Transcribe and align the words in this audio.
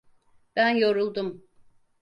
Ben 0.55 0.69
yoruldum. 0.75 1.43